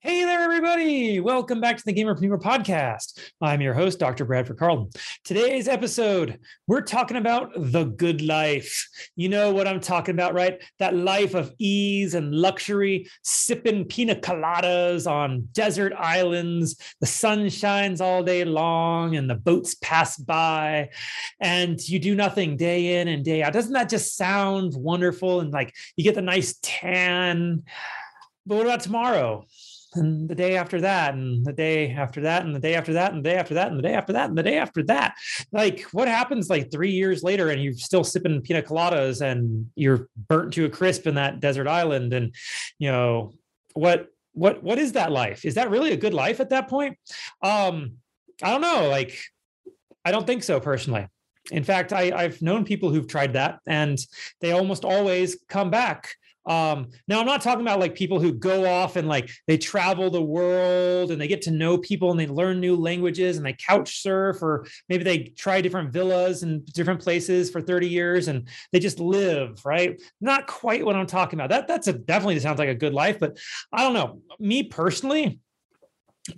Hey 0.00 0.24
there, 0.24 0.42
everybody. 0.42 1.18
Welcome 1.18 1.60
back 1.60 1.76
to 1.76 1.82
the 1.84 1.92
Gamerpreneur 1.92 2.40
podcast. 2.40 3.18
I'm 3.40 3.60
your 3.60 3.74
host, 3.74 3.98
Dr. 3.98 4.24
Bradford 4.24 4.56
Carlton. 4.56 4.90
Today's 5.24 5.66
episode, 5.66 6.38
we're 6.68 6.82
talking 6.82 7.16
about 7.16 7.50
the 7.56 7.82
good 7.82 8.22
life. 8.22 8.88
You 9.16 9.28
know 9.28 9.52
what 9.52 9.66
I'm 9.66 9.80
talking 9.80 10.14
about, 10.14 10.34
right? 10.34 10.62
That 10.78 10.94
life 10.94 11.34
of 11.34 11.52
ease 11.58 12.14
and 12.14 12.32
luxury, 12.32 13.08
sipping 13.24 13.86
pina 13.86 14.14
coladas 14.14 15.10
on 15.10 15.48
desert 15.50 15.92
islands. 15.94 16.76
The 17.00 17.06
sun 17.08 17.48
shines 17.48 18.00
all 18.00 18.22
day 18.22 18.44
long 18.44 19.16
and 19.16 19.28
the 19.28 19.34
boats 19.34 19.74
pass 19.82 20.16
by, 20.16 20.90
and 21.40 21.76
you 21.88 21.98
do 21.98 22.14
nothing 22.14 22.56
day 22.56 23.00
in 23.00 23.08
and 23.08 23.24
day 23.24 23.42
out. 23.42 23.52
Doesn't 23.52 23.72
that 23.72 23.88
just 23.88 24.16
sound 24.16 24.74
wonderful? 24.76 25.40
And 25.40 25.52
like 25.52 25.74
you 25.96 26.04
get 26.04 26.14
the 26.14 26.22
nice 26.22 26.56
tan. 26.62 27.64
But 28.46 28.58
what 28.58 28.66
about 28.66 28.80
tomorrow? 28.80 29.44
And 29.98 30.28
the 30.28 30.34
day 30.34 30.56
after 30.56 30.80
that 30.80 31.14
and 31.14 31.44
the 31.44 31.52
day 31.52 31.90
after 31.90 32.20
that 32.22 32.44
and 32.44 32.54
the 32.54 32.60
day 32.60 32.74
after 32.74 32.92
that 32.94 33.12
and 33.12 33.24
the 33.24 33.28
day 33.28 33.36
after 33.36 33.54
that 33.54 33.68
and 33.68 33.78
the 33.78 33.82
day 33.82 33.94
after 33.94 34.12
that 34.12 34.28
and 34.28 34.38
the 34.38 34.42
day 34.42 34.56
after 34.56 34.82
that. 34.84 35.14
Like 35.52 35.82
what 35.92 36.08
happens 36.08 36.48
like 36.48 36.70
three 36.70 36.90
years 36.90 37.22
later 37.22 37.50
and 37.50 37.62
you're 37.62 37.74
still 37.74 38.04
sipping 38.04 38.40
pina 38.40 38.62
coladas 38.62 39.20
and 39.20 39.70
you're 39.74 40.08
burnt 40.28 40.54
to 40.54 40.64
a 40.64 40.70
crisp 40.70 41.06
in 41.06 41.16
that 41.16 41.40
desert 41.40 41.68
island 41.68 42.14
and 42.14 42.34
you 42.78 42.90
know 42.90 43.32
what 43.74 44.08
what 44.32 44.62
what 44.62 44.78
is 44.78 44.92
that 44.92 45.12
life? 45.12 45.44
Is 45.44 45.54
that 45.54 45.70
really 45.70 45.92
a 45.92 45.96
good 45.96 46.14
life 46.14 46.40
at 46.40 46.50
that 46.50 46.68
point? 46.68 46.96
Um 47.42 47.98
i 48.42 48.50
don't 48.50 48.60
know 48.60 48.88
like 48.88 49.18
i 50.04 50.12
don't 50.12 50.26
think 50.26 50.42
so 50.42 50.60
personally. 50.60 51.06
In 51.50 51.64
fact 51.64 51.92
I, 51.92 52.12
i've 52.14 52.40
known 52.42 52.64
people 52.64 52.90
who've 52.90 53.08
tried 53.08 53.32
that 53.34 53.60
and 53.66 53.98
they 54.40 54.52
almost 54.52 54.84
always 54.84 55.38
come 55.48 55.70
back 55.70 56.14
um, 56.46 56.88
now 57.06 57.20
I'm 57.20 57.26
not 57.26 57.42
talking 57.42 57.60
about 57.60 57.78
like 57.78 57.94
people 57.94 58.20
who 58.20 58.32
go 58.32 58.66
off 58.66 58.96
and 58.96 59.06
like 59.06 59.30
they 59.46 59.58
travel 59.58 60.10
the 60.10 60.22
world 60.22 61.10
and 61.10 61.20
they 61.20 61.28
get 61.28 61.42
to 61.42 61.50
know 61.50 61.76
people 61.76 62.10
and 62.10 62.18
they 62.18 62.26
learn 62.26 62.58
new 62.58 62.74
languages 62.74 63.36
and 63.36 63.44
they 63.44 63.52
couch 63.52 64.00
surf 64.00 64.42
or 64.42 64.66
maybe 64.88 65.04
they 65.04 65.18
try 65.18 65.60
different 65.60 65.92
villas 65.92 66.42
and 66.42 66.64
different 66.72 67.02
places 67.02 67.50
for 67.50 67.60
30 67.60 67.88
years 67.88 68.28
and 68.28 68.48
they 68.72 68.78
just 68.78 68.98
live, 68.98 69.64
right? 69.66 70.00
Not 70.20 70.46
quite 70.46 70.84
what 70.84 70.96
I'm 70.96 71.06
talking 71.06 71.38
about. 71.38 71.50
That 71.50 71.68
that's 71.68 71.88
a 71.88 71.92
definitely 71.92 72.40
sounds 72.40 72.58
like 72.58 72.70
a 72.70 72.74
good 72.74 72.94
life, 72.94 73.18
but 73.18 73.36
I 73.70 73.82
don't 73.82 73.94
know. 73.94 74.22
Me 74.38 74.62
personally, 74.62 75.40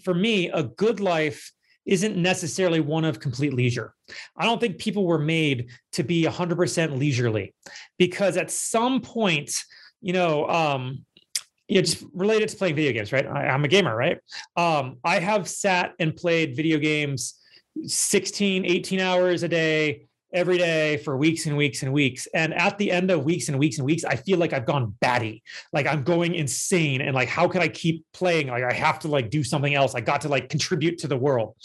for 0.02 0.14
me, 0.14 0.48
a 0.50 0.64
good 0.64 0.98
life 0.98 1.52
isn't 1.86 2.16
necessarily 2.16 2.80
one 2.80 3.04
of 3.04 3.20
complete 3.20 3.54
leisure. 3.54 3.94
I 4.36 4.44
don't 4.44 4.60
think 4.60 4.78
people 4.78 5.06
were 5.06 5.18
made 5.18 5.70
to 5.92 6.02
be 6.02 6.24
100% 6.24 6.98
leisurely 6.98 7.54
because 7.98 8.36
at 8.36 8.50
some 8.50 9.00
point 9.00 9.52
you 10.00 10.12
know, 10.12 10.48
um, 10.48 11.04
just 11.70 12.04
related 12.12 12.48
to 12.48 12.56
playing 12.56 12.74
video 12.74 12.92
games, 12.92 13.12
right? 13.12 13.26
I, 13.26 13.46
am 13.46 13.64
a 13.64 13.68
gamer, 13.68 13.94
right? 13.94 14.18
Um, 14.56 14.96
I 15.04 15.20
have 15.20 15.48
sat 15.48 15.94
and 15.98 16.14
played 16.14 16.56
video 16.56 16.78
games 16.78 17.34
16, 17.84 18.64
18 18.64 19.00
hours 19.00 19.42
a 19.42 19.48
day, 19.48 20.08
every 20.32 20.58
day 20.58 20.96
for 20.98 21.16
weeks 21.16 21.46
and 21.46 21.56
weeks 21.56 21.82
and 21.82 21.92
weeks. 21.92 22.28
And 22.34 22.54
at 22.54 22.78
the 22.78 22.90
end 22.90 23.10
of 23.10 23.24
weeks 23.24 23.48
and 23.48 23.58
weeks 23.58 23.78
and 23.78 23.86
weeks, 23.86 24.04
I 24.04 24.16
feel 24.16 24.38
like 24.38 24.52
I've 24.52 24.66
gone 24.66 24.94
batty. 25.00 25.42
Like 25.72 25.86
I'm 25.86 26.02
going 26.02 26.34
insane. 26.34 27.00
And 27.00 27.14
like, 27.14 27.28
how 27.28 27.48
can 27.48 27.62
I 27.62 27.68
keep 27.68 28.04
playing? 28.12 28.48
Like 28.48 28.64
I 28.64 28.72
have 28.72 28.98
to 29.00 29.08
like 29.08 29.30
do 29.30 29.42
something 29.42 29.74
else. 29.74 29.94
I 29.94 30.00
got 30.00 30.20
to 30.22 30.28
like 30.28 30.48
contribute 30.48 30.98
to 30.98 31.08
the 31.08 31.16
world. 31.16 31.56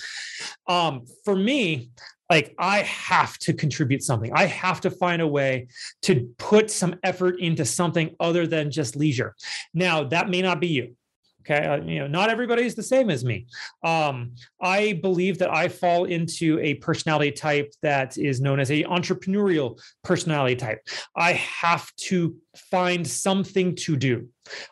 Um, 0.68 1.06
for 1.24 1.36
me, 1.36 1.90
like 2.30 2.56
I 2.58 2.80
have 2.80 3.38
to 3.40 3.54
contribute 3.54 4.04
something. 4.04 4.32
I 4.34 4.46
have 4.46 4.82
to 4.82 4.90
find 4.90 5.22
a 5.22 5.28
way 5.28 5.68
to 6.04 6.34
put 6.38 6.72
some 6.72 6.96
effort 7.04 7.40
into 7.40 7.66
something 7.66 8.16
other 8.20 8.48
than 8.48 8.72
just 8.72 8.96
leisure. 8.96 9.36
Now, 9.74 10.06
that 10.06 10.30
may 10.30 10.42
not 10.42 10.60
be 10.60 10.68
you. 10.68 10.96
Okay. 11.46 11.66
Uh, 11.66 11.78
you 11.84 12.00
know, 12.00 12.08
not 12.08 12.30
everybody 12.32 12.64
is 12.64 12.74
the 12.74 12.84
same 12.84 13.12
as 13.12 13.24
me. 13.24 13.46
Um, 13.84 14.32
I 14.60 14.94
believe 15.04 15.38
that 15.40 15.54
I 15.54 15.68
fall 15.68 16.06
into 16.06 16.60
a 16.60 16.76
personality 16.76 17.32
type 17.32 17.72
that 17.84 18.18
is 18.18 18.42
known 18.42 18.60
as 18.60 18.72
a 18.72 18.84
entrepreneurial 18.86 19.80
personality 20.04 20.56
type. 20.56 20.80
I 21.16 21.34
have 21.34 21.94
to 21.98 22.36
find 22.72 23.08
something 23.08 23.76
to 23.76 23.96
do. 23.96 24.28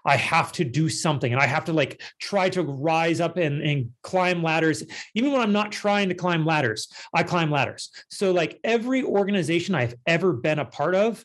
I 0.05 0.17
have 0.17 0.51
to 0.53 0.63
do 0.63 0.89
something 0.89 1.31
and 1.31 1.41
I 1.41 1.47
have 1.47 1.65
to 1.65 1.73
like 1.73 2.01
try 2.19 2.49
to 2.49 2.63
rise 2.63 3.19
up 3.19 3.37
and, 3.37 3.61
and 3.61 3.91
climb 4.01 4.41
ladders. 4.41 4.83
Even 5.13 5.31
when 5.31 5.41
I'm 5.41 5.53
not 5.53 5.71
trying 5.71 6.09
to 6.09 6.15
climb 6.15 6.45
ladders, 6.45 6.87
I 7.13 7.23
climb 7.23 7.51
ladders. 7.51 7.89
So, 8.09 8.31
like 8.31 8.59
every 8.63 9.03
organization 9.03 9.75
I've 9.75 9.95
ever 10.07 10.33
been 10.33 10.59
a 10.59 10.65
part 10.65 10.95
of, 10.95 11.23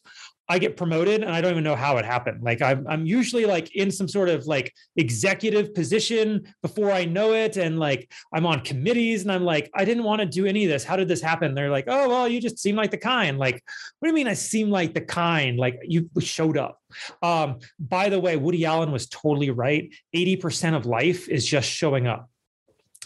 I 0.48 0.58
get 0.58 0.76
promoted 0.76 1.22
and 1.22 1.30
I 1.30 1.40
don't 1.40 1.50
even 1.50 1.64
know 1.64 1.76
how 1.76 1.98
it 1.98 2.06
happened. 2.06 2.42
Like 2.42 2.62
I'm, 2.62 2.86
I'm 2.88 3.04
usually 3.04 3.44
like 3.44 3.74
in 3.76 3.90
some 3.90 4.08
sort 4.08 4.30
of 4.30 4.46
like 4.46 4.72
executive 4.96 5.74
position 5.74 6.54
before 6.62 6.90
I 6.90 7.04
know 7.04 7.34
it. 7.34 7.58
And 7.58 7.78
like 7.78 8.10
I'm 8.32 8.46
on 8.46 8.60
committees 8.60 9.22
and 9.22 9.32
I'm 9.32 9.44
like, 9.44 9.70
I 9.74 9.84
didn't 9.84 10.04
want 10.04 10.20
to 10.20 10.26
do 10.26 10.46
any 10.46 10.64
of 10.64 10.70
this. 10.70 10.84
How 10.84 10.96
did 10.96 11.06
this 11.06 11.20
happen? 11.20 11.54
They're 11.54 11.70
like, 11.70 11.84
oh, 11.86 12.08
well, 12.08 12.26
you 12.26 12.40
just 12.40 12.58
seem 12.58 12.76
like 12.76 12.90
the 12.90 12.96
kind. 12.96 13.38
Like, 13.38 13.62
what 13.98 14.06
do 14.06 14.10
you 14.10 14.14
mean 14.14 14.28
I 14.28 14.34
seem 14.34 14.70
like 14.70 14.94
the 14.94 15.02
kind? 15.02 15.58
Like 15.58 15.78
you 15.82 16.08
showed 16.20 16.56
up. 16.56 16.80
Um, 17.22 17.58
by 17.78 18.08
the 18.08 18.18
way, 18.18 18.36
Woody 18.36 18.64
Allen 18.64 18.90
was 18.90 19.06
totally 19.06 19.50
right. 19.50 19.92
80% 20.16 20.74
of 20.74 20.86
life 20.86 21.28
is 21.28 21.44
just 21.44 21.68
showing 21.68 22.06
up 22.06 22.30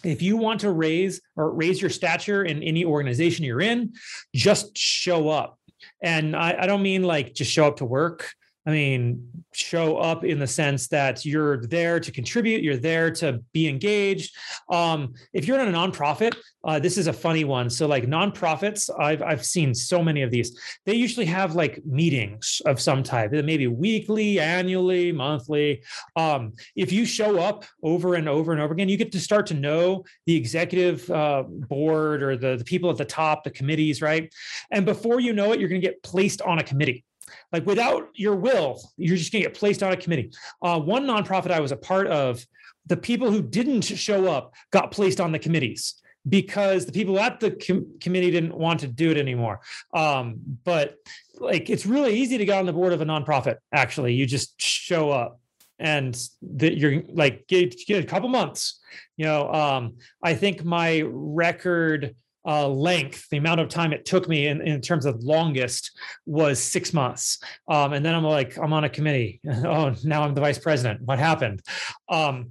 if 0.05 0.23
you 0.23 0.37
want 0.37 0.61
to 0.61 0.71
raise 0.71 1.21
or 1.37 1.51
raise 1.53 1.81
your 1.81 1.91
stature 1.91 2.45
in 2.45 2.63
any 2.63 2.85
organization 2.85 3.45
you're 3.45 3.61
in, 3.61 3.95
just 4.35 4.77
show 4.77 5.29
up. 5.29 5.59
And 6.01 6.37
I, 6.37 6.57
I 6.61 6.67
don't 6.67 6.83
mean 6.83 7.03
like 7.03 7.35
just 7.35 7.51
show 7.51 7.67
up 7.67 7.77
to 7.79 7.85
work. 7.85 8.33
I 8.65 8.71
mean, 8.71 9.29
show 9.53 9.97
up 9.97 10.25
in 10.25 10.39
the 10.39 10.47
sense 10.47 10.87
that 10.89 11.25
you're 11.25 11.67
there 11.67 11.99
to 11.99 12.13
contribute, 12.13 12.63
you're 12.63 12.77
there 12.77 13.11
to 13.11 13.43
be 13.53 13.69
engaged. 13.69 14.37
Um, 14.71 15.15
if 15.33 15.47
you're 15.49 15.59
in 15.59 15.75
a 15.75 15.77
nonprofit, 15.77 16.37
uh, 16.65 16.79
this 16.79 16.97
is 16.97 17.09
a 17.09 17.13
funny 17.13 17.43
one. 17.43 17.69
So, 17.69 17.89
like 17.89 18.07
nonprofits, 18.07 18.89
I've 18.97 19.21
I've 19.21 19.45
seen 19.45 19.75
so 19.75 20.03
many 20.03 20.23
of 20.23 20.31
these. 20.31 20.57
They 20.87 20.95
usually 20.95 21.27
have 21.27 21.57
like 21.57 21.85
meetings 21.85 22.63
of 22.65 22.81
some 22.81 23.03
type, 23.03 23.33
maybe 23.33 23.67
weekly, 23.67 24.39
annually, 24.39 25.11
monthly. 25.11 25.83
Um, 26.15 26.53
if 26.77 26.93
you 26.93 27.05
show 27.05 27.41
up 27.41 27.65
over 27.83 28.15
and 28.15 28.29
over 28.29 28.53
and 28.53 28.61
over 28.61 28.75
again, 28.75 28.89
you 28.89 28.97
get 28.97 29.11
to 29.13 29.21
start 29.21 29.47
to 29.47 29.55
know 29.55 30.05
the 30.27 30.37
executive 30.37 31.11
uh, 31.11 31.43
board 31.43 32.23
or 32.23 32.37
the, 32.37 32.57
the 32.57 32.65
people 32.65 32.91
at 32.91 32.97
the 32.97 33.05
top, 33.05 33.43
the 33.43 33.51
committees, 33.51 34.01
right? 34.01 34.33
And 34.71 34.87
before 34.87 35.19
you 35.19 35.33
know 35.33 35.53
it, 35.53 35.59
you're 35.59 35.69
going 35.69 35.81
to 35.81 35.87
get 35.87 36.03
placed 36.05 36.43
on 36.43 36.61
a 36.61 36.63
committee 36.63 37.05
like 37.53 37.67
without 37.67 38.09
your 38.15 38.37
will, 38.37 38.81
you're 38.97 39.17
just 39.17 39.33
going 39.33 39.43
to 39.43 39.49
get 39.49 39.59
placed 39.59 39.83
on 39.83 39.93
a 39.93 39.97
committee. 39.97 40.33
Uh, 40.61 40.81
one 40.81 41.05
nonprofit 41.05 41.51
I 41.51 41.61
was 41.61 41.73
a 41.73 41.77
part 41.77 42.07
of, 42.07 42.45
the 42.87 42.97
people 42.97 43.31
who 43.31 43.43
didn't 43.43 43.83
show 43.83 44.31
up 44.31 44.55
got 44.71 44.91
placed 44.91 45.21
on 45.21 45.33
the 45.33 45.39
committees 45.39 46.03
because 46.29 46.87
the 46.87 46.93
people 46.93 47.19
at 47.19 47.41
the 47.41 47.53
com- 47.53 47.87
committee 48.01 48.31
didn't 48.31 48.57
want 48.57 48.81
to 48.81 48.89
do 48.89 49.11
it 49.11 49.17
anymore. 49.17 49.61
Um, 49.95 50.41
but 50.65 50.97
like, 51.39 51.71
it's 51.71 51.87
really 51.87 52.15
easy 52.19 52.39
to 52.39 52.45
get 52.45 52.59
on 52.59 52.67
the 52.67 52.73
board 52.73 52.93
of 52.93 53.01
a 53.01 53.05
nonprofit. 53.05 53.57
Actually, 53.73 54.15
you 54.15 54.27
just 54.27 54.61
show 54.61 55.11
up 55.11 55.41
and 55.79 56.17
that 56.43 56.77
you're 56.77 57.03
like 57.09 57.47
get, 57.49 57.75
get 57.87 58.03
a 58.03 58.07
couple 58.07 58.29
months. 58.29 58.81
You 59.17 59.27
know, 59.27 59.53
um, 59.53 59.97
I 60.23 60.35
think 60.35 60.65
my 60.65 61.03
record 61.07 62.15
uh, 62.47 62.69
length, 62.69 63.29
the 63.31 63.37
amount 63.37 63.61
of 63.61 63.69
time 63.69 63.93
it 63.93 64.05
took 64.05 64.29
me 64.29 64.49
in, 64.49 64.61
in 64.61 64.81
terms 64.81 65.07
of 65.07 65.23
longest 65.23 65.93
was 66.27 66.59
six 66.61 66.93
months. 66.93 67.39
Um, 67.69 67.93
and 67.93 68.05
then 68.05 68.15
I'm 68.15 68.25
like, 68.25 68.59
I'm 68.59 68.73
on 68.73 68.85
a 68.85 68.89
committee. 68.89 69.41
oh, 69.49 69.95
now 70.05 70.23
I'm 70.23 70.35
the 70.35 70.41
vice 70.41 70.59
president. 70.59 71.03
What 71.03 71.19
happened? 71.19 71.63
Um, 72.09 72.51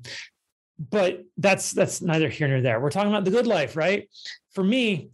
but 0.90 1.24
that's 1.38 1.72
that's 1.72 2.02
neither 2.02 2.28
here 2.28 2.48
nor 2.48 2.62
there. 2.62 2.80
We're 2.80 2.90
talking 2.90 3.12
about 3.12 3.26
the 3.26 3.32
good 3.32 3.46
life, 3.46 3.76
right? 3.76 4.10
For 4.54 4.64
me, 4.64 5.10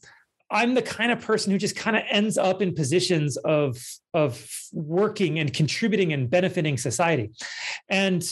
I'm 0.49 0.75
the 0.75 0.81
kind 0.81 1.11
of 1.11 1.19
person 1.19 1.51
who 1.51 1.57
just 1.57 1.75
kind 1.75 1.97
of 1.97 2.03
ends 2.09 2.37
up 2.37 2.61
in 2.61 2.73
positions 2.73 3.35
of 3.37 3.77
of 4.13 4.49
working 4.71 5.39
and 5.39 5.51
contributing 5.51 6.13
and 6.13 6.29
benefiting 6.29 6.77
society. 6.77 7.31
And 7.89 8.23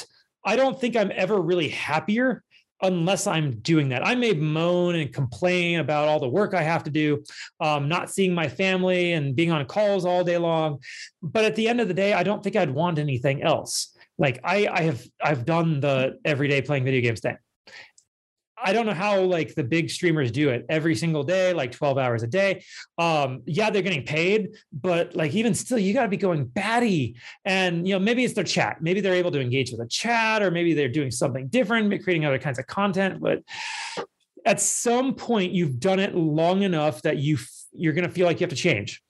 I 0.45 0.55
don't 0.55 0.79
think 0.79 0.95
I'm 0.95 1.11
ever 1.13 1.41
really 1.41 1.69
happier 1.69 2.43
unless 2.81 3.27
I'm 3.27 3.59
doing 3.59 3.89
that. 3.89 4.05
I 4.05 4.15
may 4.15 4.33
moan 4.33 4.95
and 4.95 5.13
complain 5.13 5.79
about 5.79 6.07
all 6.07 6.19
the 6.19 6.29
work 6.29 6.53
I 6.53 6.61
have 6.61 6.83
to 6.83 6.91
do, 6.91 7.23
um, 7.59 7.87
not 7.87 8.09
seeing 8.09 8.33
my 8.33 8.47
family 8.47 9.13
and 9.13 9.35
being 9.35 9.51
on 9.51 9.65
calls 9.65 10.05
all 10.05 10.23
day 10.23 10.37
long. 10.37 10.79
But 11.21 11.45
at 11.45 11.55
the 11.55 11.67
end 11.67 11.81
of 11.81 11.87
the 11.87 11.93
day, 11.93 12.13
I 12.13 12.23
don't 12.23 12.43
think 12.43 12.55
I'd 12.55 12.69
want 12.69 12.99
anything 12.99 13.43
else. 13.43 13.95
Like 14.17 14.39
I, 14.43 14.67
I 14.71 14.81
have, 14.81 15.03
I've 15.23 15.45
done 15.45 15.79
the 15.79 16.17
everyday 16.23 16.61
playing 16.61 16.85
video 16.85 17.01
games 17.01 17.21
thing. 17.21 17.37
I 18.57 18.73
don't 18.73 18.85
know 18.85 18.93
how 18.93 19.21
like 19.21 19.53
the 19.55 19.63
big 19.63 19.89
streamers 19.89 20.31
do 20.31 20.49
it 20.49 20.65
every 20.69 20.95
single 20.95 21.23
day, 21.23 21.53
like 21.53 21.71
12 21.71 21.97
hours 21.97 22.23
a 22.23 22.27
day. 22.27 22.63
Um, 22.97 23.41
yeah, 23.45 23.69
they're 23.69 23.81
getting 23.81 24.05
paid, 24.05 24.55
but 24.71 25.15
like 25.15 25.33
even 25.33 25.53
still, 25.53 25.77
you 25.77 25.93
got 25.93 26.03
to 26.03 26.09
be 26.09 26.17
going 26.17 26.45
batty. 26.45 27.17
And 27.43 27.87
you 27.87 27.93
know, 27.93 27.99
maybe 27.99 28.23
it's 28.23 28.33
their 28.33 28.43
chat. 28.43 28.77
Maybe 28.81 29.01
they're 29.01 29.13
able 29.13 29.31
to 29.31 29.41
engage 29.41 29.71
with 29.71 29.81
a 29.81 29.87
chat, 29.87 30.41
or 30.41 30.51
maybe 30.51 30.73
they're 30.73 30.87
doing 30.87 31.11
something 31.11 31.47
different, 31.47 31.89
creating 32.03 32.25
other 32.25 32.39
kinds 32.39 32.59
of 32.59 32.67
content. 32.67 33.19
But 33.19 33.43
at 34.45 34.61
some 34.61 35.15
point, 35.15 35.51
you've 35.51 35.79
done 35.79 35.99
it 35.99 36.15
long 36.15 36.61
enough 36.61 37.01
that 37.01 37.17
you 37.17 37.37
you're 37.73 37.93
going 37.93 38.07
to 38.07 38.13
feel 38.13 38.25
like 38.25 38.39
you 38.39 38.45
have 38.45 38.51
to 38.51 38.55
change. 38.55 39.01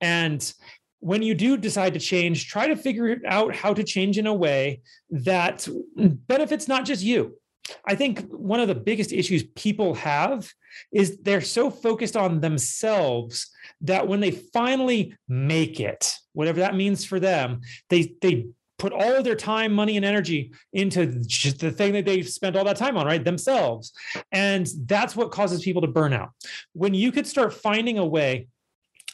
And 0.00 0.52
when 1.00 1.22
you 1.22 1.34
do 1.34 1.56
decide 1.56 1.94
to 1.94 2.00
change, 2.00 2.48
try 2.48 2.68
to 2.68 2.76
figure 2.76 3.20
out 3.26 3.56
how 3.56 3.74
to 3.74 3.82
change 3.82 4.18
in 4.18 4.28
a 4.28 4.34
way 4.34 4.82
that 5.10 5.66
benefits 5.96 6.68
not 6.68 6.84
just 6.84 7.02
you. 7.02 7.36
I 7.84 7.94
think 7.94 8.28
one 8.30 8.60
of 8.60 8.68
the 8.68 8.74
biggest 8.74 9.12
issues 9.12 9.44
people 9.54 9.94
have 9.94 10.50
is 10.92 11.18
they're 11.18 11.40
so 11.40 11.70
focused 11.70 12.16
on 12.16 12.40
themselves 12.40 13.50
that 13.82 14.08
when 14.08 14.20
they 14.20 14.30
finally 14.30 15.14
make 15.28 15.80
it, 15.80 16.12
whatever 16.32 16.60
that 16.60 16.74
means 16.74 17.04
for 17.04 17.20
them, 17.20 17.60
they 17.88 18.14
they 18.20 18.46
put 18.78 18.92
all 18.92 19.14
of 19.14 19.22
their 19.22 19.36
time, 19.36 19.72
money, 19.72 19.96
and 19.96 20.04
energy 20.04 20.52
into 20.72 21.06
the 21.06 21.70
thing 21.70 21.92
that 21.92 22.04
they've 22.04 22.28
spent 22.28 22.56
all 22.56 22.64
that 22.64 22.76
time 22.76 22.96
on, 22.96 23.06
right? 23.06 23.24
Themselves. 23.24 23.92
And 24.32 24.68
that's 24.86 25.14
what 25.14 25.30
causes 25.30 25.62
people 25.62 25.82
to 25.82 25.88
burn 25.88 26.12
out. 26.12 26.30
When 26.72 26.92
you 26.92 27.12
could 27.12 27.28
start 27.28 27.54
finding 27.54 27.98
a 27.98 28.04
way 28.04 28.48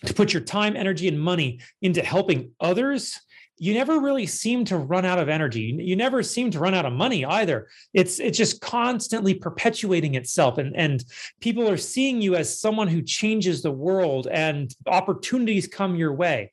to 0.07 0.15
put 0.15 0.33
your 0.33 0.43
time, 0.43 0.75
energy, 0.75 1.07
and 1.07 1.21
money 1.21 1.61
into 1.83 2.03
helping 2.03 2.53
others, 2.61 3.21
you 3.59 3.75
never 3.75 3.99
really 3.99 4.27
seem 4.27 4.65
to 4.67 4.77
run 4.77 5.05
out 5.05 5.19
of 5.19 5.29
energy. 5.29 5.77
You 5.79 5.97
never 5.97 6.23
seem 6.23 6.51
to 6.53 6.59
run 6.59 6.75
out 6.75 6.87
of 6.87 6.93
money 6.93 7.25
either. 7.25 7.69
It's 7.93 8.21
it's 8.21 8.39
just 8.39 8.61
constantly 8.61 9.35
perpetuating 9.35 10.15
itself, 10.15 10.59
and 10.59 10.77
and 10.77 11.05
people 11.41 11.69
are 11.69 11.77
seeing 11.77 12.21
you 12.21 12.37
as 12.37 12.61
someone 12.61 12.89
who 12.89 13.03
changes 13.03 13.63
the 13.63 13.71
world, 13.71 14.29
and 14.31 14.75
opportunities 14.87 15.67
come 15.67 15.97
your 15.97 16.15
way. 16.15 16.53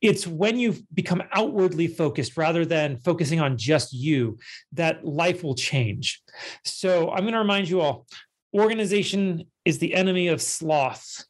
It's 0.00 0.26
when 0.26 0.58
you 0.58 0.76
become 0.94 1.22
outwardly 1.32 1.88
focused 1.88 2.36
rather 2.36 2.64
than 2.64 2.98
focusing 2.98 3.40
on 3.40 3.56
just 3.56 3.92
you 3.92 4.38
that 4.72 5.04
life 5.04 5.42
will 5.42 5.54
change. 5.54 6.22
So 6.64 7.10
I'm 7.10 7.22
going 7.22 7.32
to 7.32 7.38
remind 7.38 7.68
you 7.68 7.80
all: 7.80 8.06
organization 8.54 9.44
is 9.64 9.78
the 9.78 9.94
enemy 9.94 10.28
of 10.28 10.40
sloth 10.40 11.24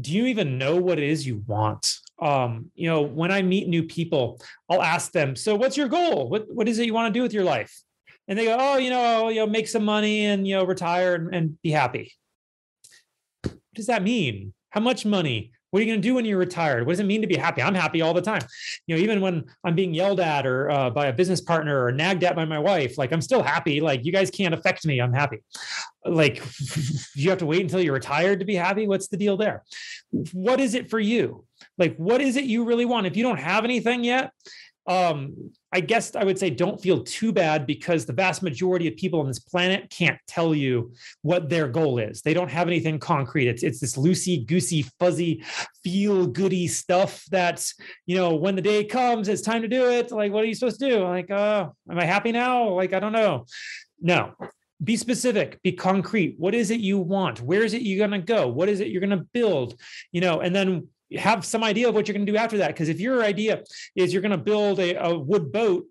do 0.00 0.12
you 0.12 0.26
even 0.26 0.58
know 0.58 0.76
what 0.76 0.98
it 0.98 1.04
is 1.04 1.26
you 1.26 1.42
want? 1.46 1.98
Um, 2.18 2.70
you 2.74 2.88
know, 2.88 3.02
when 3.02 3.30
I 3.30 3.42
meet 3.42 3.68
new 3.68 3.82
people, 3.82 4.40
I'll 4.70 4.82
ask 4.82 5.12
them, 5.12 5.36
so 5.36 5.54
what's 5.54 5.76
your 5.76 5.88
goal? 5.88 6.28
What 6.28 6.46
what 6.52 6.68
is 6.68 6.78
it 6.78 6.86
you 6.86 6.94
want 6.94 7.12
to 7.12 7.18
do 7.18 7.22
with 7.22 7.32
your 7.32 7.44
life? 7.44 7.82
And 8.28 8.38
they 8.38 8.46
go, 8.46 8.56
oh, 8.58 8.76
you 8.78 8.90
know, 8.90 9.28
you 9.28 9.36
know, 9.36 9.46
make 9.46 9.68
some 9.68 9.84
money 9.84 10.24
and 10.24 10.46
you 10.46 10.56
know, 10.56 10.64
retire 10.64 11.14
and, 11.14 11.34
and 11.34 11.62
be 11.62 11.70
happy. 11.70 12.12
What 13.42 13.54
does 13.74 13.86
that 13.86 14.02
mean? 14.02 14.52
How 14.70 14.80
much 14.80 15.06
money? 15.06 15.52
What 15.70 15.80
are 15.80 15.84
you 15.84 15.90
going 15.90 16.00
to 16.00 16.08
do 16.08 16.14
when 16.14 16.24
you're 16.24 16.38
retired? 16.38 16.86
What 16.86 16.92
does 16.92 17.00
it 17.00 17.06
mean 17.06 17.22
to 17.22 17.26
be 17.26 17.36
happy? 17.36 17.60
I'm 17.60 17.74
happy 17.74 18.00
all 18.00 18.14
the 18.14 18.22
time. 18.22 18.42
You 18.86 18.94
know, 18.94 19.02
even 19.02 19.20
when 19.20 19.44
I'm 19.64 19.74
being 19.74 19.92
yelled 19.92 20.20
at 20.20 20.46
or 20.46 20.70
uh, 20.70 20.90
by 20.90 21.06
a 21.06 21.12
business 21.12 21.40
partner 21.40 21.84
or 21.84 21.92
nagged 21.92 22.24
at 22.24 22.36
by 22.36 22.44
my 22.44 22.58
wife, 22.58 22.96
like 22.96 23.12
I'm 23.12 23.20
still 23.20 23.42
happy. 23.42 23.80
Like 23.80 24.04
you 24.04 24.12
guys 24.12 24.30
can't 24.30 24.54
affect 24.54 24.86
me. 24.86 25.00
I'm 25.00 25.12
happy. 25.12 25.42
Like 26.04 26.42
you 27.14 27.30
have 27.30 27.40
to 27.40 27.46
wait 27.46 27.62
until 27.62 27.80
you're 27.80 27.94
retired 27.94 28.40
to 28.40 28.46
be 28.46 28.54
happy. 28.54 28.86
What's 28.86 29.08
the 29.08 29.16
deal 29.16 29.36
there? 29.36 29.64
What 30.32 30.60
is 30.60 30.74
it 30.74 30.88
for 30.88 31.00
you? 31.00 31.45
Like, 31.78 31.96
what 31.96 32.20
is 32.20 32.36
it 32.36 32.44
you 32.44 32.64
really 32.64 32.84
want? 32.84 33.06
If 33.06 33.16
you 33.16 33.22
don't 33.22 33.38
have 33.38 33.64
anything 33.64 34.04
yet, 34.04 34.32
um, 34.88 35.50
I 35.72 35.80
guess 35.80 36.14
I 36.14 36.24
would 36.24 36.38
say 36.38 36.48
don't 36.48 36.80
feel 36.80 37.02
too 37.02 37.32
bad 37.32 37.66
because 37.66 38.06
the 38.06 38.12
vast 38.12 38.42
majority 38.42 38.86
of 38.86 38.96
people 38.96 39.20
on 39.20 39.26
this 39.26 39.40
planet 39.40 39.90
can't 39.90 40.18
tell 40.28 40.54
you 40.54 40.92
what 41.22 41.48
their 41.48 41.68
goal 41.68 41.98
is. 41.98 42.22
They 42.22 42.34
don't 42.34 42.50
have 42.50 42.68
anything 42.68 42.98
concrete. 42.98 43.48
It's 43.48 43.62
it's 43.62 43.80
this 43.80 43.96
loosey 43.96 44.46
goosey, 44.46 44.86
fuzzy, 45.00 45.42
feel 45.82 46.26
goody 46.28 46.68
stuff 46.68 47.24
that's 47.30 47.74
you 48.06 48.16
know 48.16 48.36
when 48.36 48.54
the 48.54 48.62
day 48.62 48.84
comes, 48.84 49.28
it's 49.28 49.42
time 49.42 49.62
to 49.62 49.68
do 49.68 49.90
it. 49.90 50.12
Like, 50.12 50.32
what 50.32 50.44
are 50.44 50.46
you 50.46 50.54
supposed 50.54 50.80
to 50.80 50.88
do? 50.88 51.02
Like, 51.02 51.30
uh, 51.30 51.68
am 51.90 51.98
I 51.98 52.04
happy 52.04 52.32
now? 52.32 52.68
Like, 52.68 52.92
I 52.92 53.00
don't 53.00 53.12
know. 53.12 53.46
No, 54.00 54.34
be 54.84 54.96
specific 54.96 55.60
be 55.62 55.72
concrete 55.72 56.34
what 56.38 56.54
is 56.54 56.70
it 56.70 56.80
you 56.80 56.98
want 56.98 57.40
where 57.40 57.64
is 57.64 57.72
it 57.72 57.80
you're 57.80 58.06
going 58.06 58.20
to 58.20 58.24
go 58.24 58.46
what 58.46 58.68
is 58.68 58.80
it 58.80 58.88
you're 58.88 59.00
going 59.00 59.18
to 59.18 59.24
build 59.32 59.80
you 60.12 60.20
know 60.20 60.40
and 60.40 60.54
then 60.54 60.86
have 61.14 61.44
some 61.44 61.62
idea 61.62 61.88
of 61.88 61.94
what 61.94 62.08
you're 62.08 62.14
going 62.14 62.26
to 62.26 62.32
do 62.32 62.38
after 62.38 62.58
that. 62.58 62.68
Because 62.68 62.88
if 62.88 63.00
your 63.00 63.22
idea 63.22 63.62
is 63.94 64.12
you're 64.12 64.22
going 64.22 64.32
to 64.32 64.38
build 64.38 64.80
a, 64.80 64.94
a 64.94 65.18
wood 65.18 65.52
boat, 65.52 65.84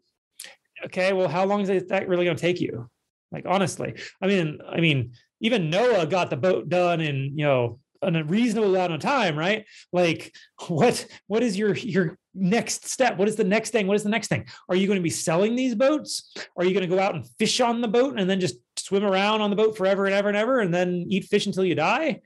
okay, 0.85 1.13
well, 1.13 1.27
how 1.27 1.45
long 1.45 1.62
is 1.62 1.88
that 1.88 2.07
really 2.07 2.25
going 2.25 2.38
to 2.38 2.41
take 2.41 2.59
you? 2.59 2.89
Like 3.31 3.45
honestly, 3.47 3.95
I 4.21 4.27
mean, 4.27 4.59
I 4.67 4.79
mean, 4.79 5.13
even 5.41 5.69
Noah 5.69 6.06
got 6.07 6.29
the 6.29 6.38
boat 6.38 6.69
done 6.69 7.01
in 7.01 7.38
you 7.38 7.45
know 7.45 7.79
a 8.01 8.23
reasonable 8.23 8.75
amount 8.75 8.94
of 8.94 9.00
time, 9.00 9.38
right? 9.38 9.65
Like, 9.91 10.33
what 10.67 11.06
what 11.27 11.44
is 11.44 11.57
your 11.57 11.75
your 11.75 12.17
next 12.33 12.88
step? 12.88 13.17
What 13.17 13.27
is 13.27 13.35
the 13.35 13.44
next 13.44 13.71
thing? 13.71 13.88
What 13.88 13.95
is 13.95 14.03
the 14.03 14.09
next 14.09 14.27
thing? 14.27 14.45
Are 14.69 14.75
you 14.75 14.88
going 14.88 15.00
to 15.00 15.03
be 15.03 15.09
selling 15.09 15.56
these 15.56 15.75
boats? 15.75 16.33
Are 16.57 16.63
you 16.63 16.73
going 16.73 16.88
to 16.88 16.95
go 16.95 17.01
out 17.01 17.15
and 17.15 17.27
fish 17.39 17.59
on 17.62 17.81
the 17.81 17.88
boat 17.88 18.19
and 18.19 18.29
then 18.29 18.39
just 18.39 18.56
swim 18.77 19.03
around 19.03 19.41
on 19.41 19.50
the 19.50 19.56
boat 19.56 19.77
forever 19.77 20.06
and 20.06 20.13
ever 20.13 20.27
and 20.27 20.38
ever 20.38 20.59
and 20.59 20.73
then 20.73 21.06
eat 21.09 21.25
fish 21.25 21.45
until 21.45 21.65
you 21.65 21.75
die? 21.75 22.21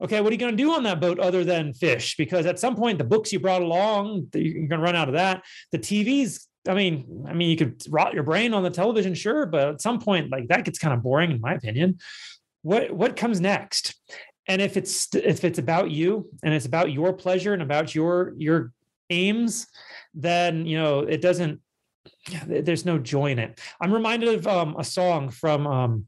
Okay, 0.00 0.20
what 0.20 0.30
are 0.30 0.34
you 0.34 0.38
going 0.38 0.56
to 0.56 0.62
do 0.62 0.72
on 0.72 0.82
that 0.84 1.00
boat 1.00 1.18
other 1.18 1.44
than 1.44 1.72
fish? 1.72 2.16
Because 2.16 2.46
at 2.46 2.58
some 2.58 2.76
point, 2.76 2.98
the 2.98 3.04
books 3.04 3.32
you 3.32 3.40
brought 3.40 3.62
along, 3.62 4.28
you're 4.34 4.54
going 4.54 4.68
to 4.68 4.78
run 4.78 4.96
out 4.96 5.08
of 5.08 5.14
that. 5.14 5.44
The 5.72 5.78
TVs, 5.78 6.46
I 6.68 6.74
mean, 6.74 7.24
I 7.28 7.32
mean, 7.32 7.50
you 7.50 7.56
could 7.56 7.82
rot 7.88 8.14
your 8.14 8.22
brain 8.22 8.52
on 8.52 8.62
the 8.62 8.70
television, 8.70 9.14
sure, 9.14 9.46
but 9.46 9.68
at 9.68 9.80
some 9.80 10.00
point, 10.00 10.30
like 10.30 10.48
that 10.48 10.64
gets 10.64 10.78
kind 10.78 10.92
of 10.92 11.02
boring, 11.02 11.30
in 11.30 11.40
my 11.40 11.54
opinion. 11.54 11.98
What 12.62 12.92
what 12.92 13.16
comes 13.16 13.40
next? 13.40 13.94
And 14.48 14.60
if 14.60 14.76
it's 14.76 15.14
if 15.14 15.44
it's 15.44 15.58
about 15.58 15.90
you 15.90 16.28
and 16.42 16.52
it's 16.52 16.66
about 16.66 16.92
your 16.92 17.12
pleasure 17.12 17.52
and 17.52 17.62
about 17.62 17.94
your 17.94 18.34
your 18.36 18.72
aims, 19.10 19.66
then 20.14 20.66
you 20.66 20.76
know 20.76 21.00
it 21.00 21.20
doesn't. 21.20 21.60
There's 22.46 22.84
no 22.84 22.98
joy 22.98 23.30
in 23.32 23.38
it. 23.38 23.60
I'm 23.80 23.92
reminded 23.92 24.28
of 24.34 24.46
um, 24.46 24.76
a 24.78 24.84
song 24.84 25.30
from. 25.30 25.66
Um, 25.66 26.06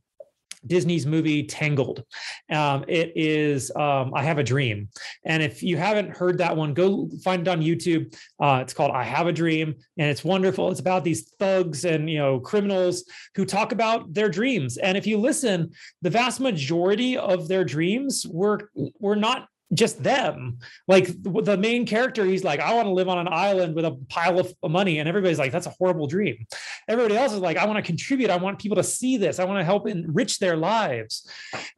Disney's 0.66 1.06
movie 1.06 1.44
Tangled. 1.44 2.04
Um, 2.50 2.84
it 2.88 3.12
is 3.14 3.70
um, 3.76 4.12
I 4.14 4.22
Have 4.22 4.38
a 4.38 4.44
Dream. 4.44 4.88
And 5.24 5.42
if 5.42 5.62
you 5.62 5.76
haven't 5.76 6.10
heard 6.10 6.38
that 6.38 6.56
one, 6.56 6.74
go 6.74 7.08
find 7.22 7.46
it 7.46 7.50
on 7.50 7.60
YouTube. 7.60 8.16
Uh, 8.40 8.60
it's 8.62 8.72
called 8.72 8.92
I 8.92 9.04
Have 9.04 9.26
a 9.26 9.32
Dream, 9.32 9.74
and 9.98 10.10
it's 10.10 10.24
wonderful. 10.24 10.70
It's 10.70 10.80
about 10.80 11.04
these 11.04 11.30
thugs 11.38 11.84
and 11.84 12.08
you 12.10 12.18
know 12.18 12.40
criminals 12.40 13.04
who 13.34 13.44
talk 13.44 13.72
about 13.72 14.12
their 14.12 14.28
dreams. 14.28 14.76
And 14.78 14.96
if 14.96 15.06
you 15.06 15.18
listen, 15.18 15.72
the 16.02 16.10
vast 16.10 16.40
majority 16.40 17.16
of 17.16 17.48
their 17.48 17.64
dreams 17.64 18.26
were 18.28 18.70
were 18.98 19.16
not 19.16 19.48
just 19.72 20.02
them. 20.02 20.58
Like 20.86 21.08
the 21.22 21.56
main 21.56 21.86
character, 21.86 22.24
he's 22.24 22.44
like, 22.44 22.60
I 22.60 22.74
want 22.74 22.86
to 22.86 22.92
live 22.92 23.08
on 23.08 23.18
an 23.18 23.28
island 23.28 23.74
with 23.74 23.84
a 23.84 23.92
pile 24.08 24.38
of 24.38 24.54
money. 24.62 24.98
And 24.98 25.08
everybody's 25.08 25.38
like, 25.38 25.52
that's 25.52 25.66
a 25.66 25.74
horrible 25.78 26.06
dream. 26.06 26.46
Everybody 26.88 27.16
else 27.16 27.32
is 27.32 27.40
like, 27.40 27.56
I 27.56 27.66
want 27.66 27.76
to 27.76 27.82
contribute. 27.82 28.30
I 28.30 28.36
want 28.36 28.58
people 28.58 28.76
to 28.76 28.82
see 28.82 29.16
this. 29.16 29.38
I 29.38 29.44
want 29.44 29.58
to 29.58 29.64
help 29.64 29.86
enrich 29.86 30.38
their 30.38 30.56
lives. 30.56 31.28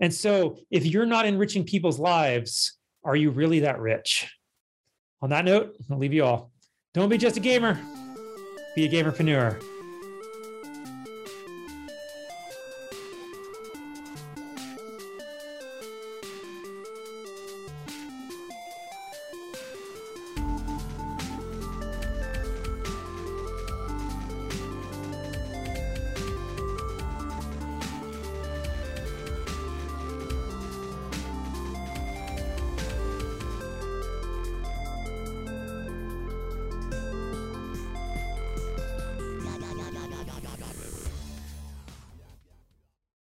And 0.00 0.14
so 0.14 0.58
if 0.70 0.86
you're 0.86 1.06
not 1.06 1.26
enriching 1.26 1.64
people's 1.64 1.98
lives, 1.98 2.78
are 3.04 3.16
you 3.16 3.30
really 3.30 3.60
that 3.60 3.80
rich? 3.80 4.32
On 5.22 5.30
that 5.30 5.44
note, 5.44 5.74
I'll 5.90 5.98
leave 5.98 6.14
you 6.14 6.24
all. 6.24 6.52
Don't 6.94 7.08
be 7.08 7.18
just 7.18 7.36
a 7.36 7.40
gamer, 7.40 7.78
be 8.74 8.84
a 8.84 8.88
gamerpreneur. 8.88 9.79